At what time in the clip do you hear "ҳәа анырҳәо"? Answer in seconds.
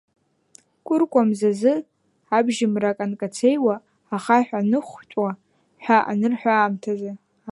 5.83-6.51